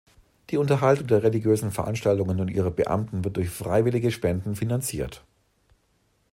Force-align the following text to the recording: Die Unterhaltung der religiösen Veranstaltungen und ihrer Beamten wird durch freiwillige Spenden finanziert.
Die 0.49 0.57
Unterhaltung 0.57 1.05
der 1.05 1.21
religiösen 1.21 1.69
Veranstaltungen 1.69 2.39
und 2.41 2.49
ihrer 2.49 2.71
Beamten 2.71 3.23
wird 3.23 3.37
durch 3.37 3.51
freiwillige 3.51 4.09
Spenden 4.09 4.55
finanziert. 4.55 5.23